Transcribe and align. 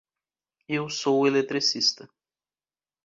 Eu 0.67 0.89
sou 0.89 1.27
eletricista. 1.27 2.09